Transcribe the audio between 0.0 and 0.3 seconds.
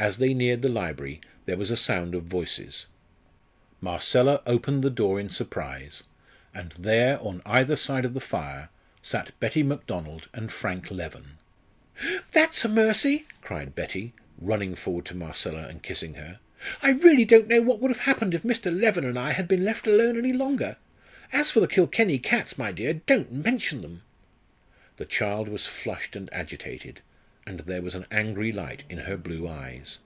As